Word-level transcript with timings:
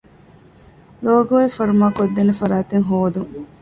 ލޯގޯއެއް 1.05 1.55
ފަރުމާކޮށްދޭނެ 1.57 2.33
ފަރާތެއް 2.41 2.87
ހޯދަން 2.89 3.31